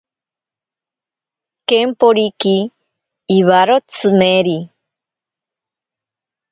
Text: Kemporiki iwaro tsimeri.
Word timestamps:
Kemporiki 1.67 2.57
iwaro 3.37 3.77
tsimeri. 3.89 4.57